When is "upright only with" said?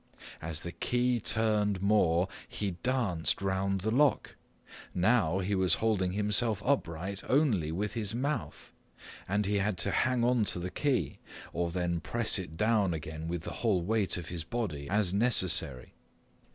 6.65-7.93